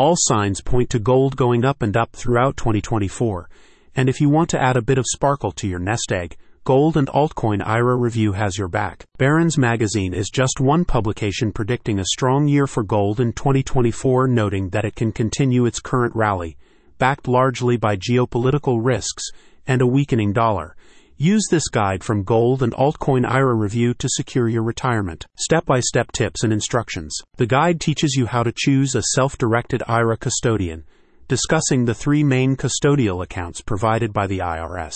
[0.00, 3.50] All signs point to gold going up and up throughout 2024.
[3.94, 6.96] And if you want to add a bit of sparkle to your nest egg, Gold
[6.96, 9.04] and Altcoin IRA Review has your back.
[9.18, 14.70] Barron's Magazine is just one publication predicting a strong year for gold in 2024, noting
[14.70, 16.56] that it can continue its current rally,
[16.96, 19.28] backed largely by geopolitical risks
[19.66, 20.76] and a weakening dollar.
[21.22, 25.26] Use this guide from Gold and Altcoin IRA Review to secure your retirement.
[25.36, 27.14] Step by step tips and instructions.
[27.36, 30.84] The guide teaches you how to choose a self directed IRA custodian,
[31.28, 34.94] discussing the three main custodial accounts provided by the IRS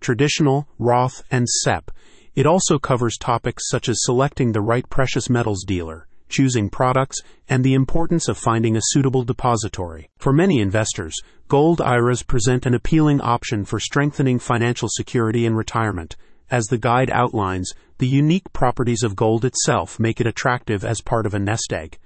[0.00, 1.92] traditional, Roth, and SEP.
[2.34, 7.62] It also covers topics such as selecting the right precious metals dealer, choosing products, and
[7.62, 10.10] the importance of finding a suitable depository.
[10.18, 11.14] For many investors,
[11.46, 16.16] gold IRAs present an appealing option for strengthening financial security in retirement.
[16.50, 21.26] As the guide outlines, the unique properties of gold itself make it attractive as part
[21.26, 21.98] of a nest egg.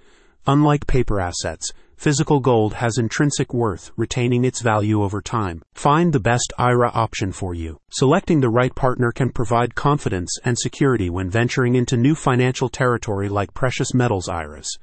[0.47, 5.63] Unlike paper assets, Physical gold has intrinsic worth, retaining its value over time.
[5.75, 7.79] Find the best IRA option for you.
[7.89, 13.31] Selecting the right partner can provide confidence and security when venturing into new financial territory
[13.31, 14.77] like precious metals IRAs.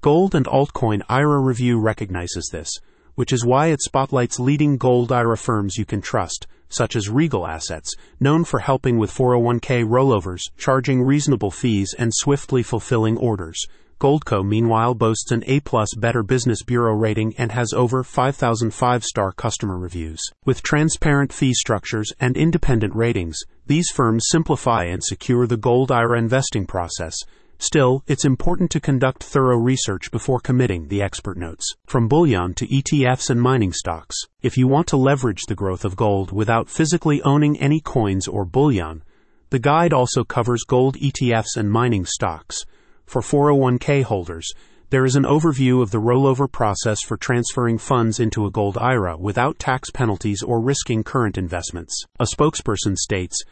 [0.00, 2.70] Gold and Altcoin IRA Review recognizes this,
[3.14, 7.46] which is why it spotlights leading gold IRA firms you can trust, such as Regal
[7.46, 13.66] Assets, known for helping with 401k rollovers, charging reasonable fees, and swiftly fulfilling orders.
[13.98, 19.02] Goldco, meanwhile, boasts an A plus Better Business Bureau rating and has over 5,000 five
[19.02, 20.20] star customer reviews.
[20.44, 26.18] With transparent fee structures and independent ratings, these firms simplify and secure the Gold IRA
[26.18, 27.16] investing process.
[27.58, 31.64] Still, it's important to conduct thorough research before committing, the expert notes.
[31.86, 34.16] From bullion to ETFs and mining stocks.
[34.42, 38.44] If you want to leverage the growth of gold without physically owning any coins or
[38.44, 39.02] bullion,
[39.48, 42.66] the guide also covers gold ETFs and mining stocks.
[43.06, 44.52] For 401k holders,
[44.90, 49.16] there is an overview of the rollover process for transferring funds into a gold IRA
[49.16, 52.04] without tax penalties or risking current investments.
[52.20, 53.42] A spokesperson states,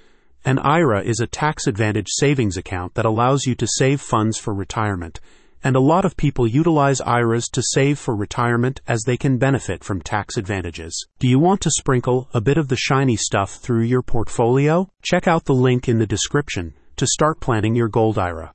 [0.45, 4.53] an IRA is a tax advantage savings account that allows you to save funds for
[4.53, 5.19] retirement,
[5.63, 9.83] and a lot of people utilize IRAs to save for retirement as they can benefit
[9.83, 11.07] from tax advantages.
[11.19, 14.91] Do you want to sprinkle a bit of the shiny stuff through your portfolio?
[15.01, 18.53] Check out the link in the description to start planning your gold IRA.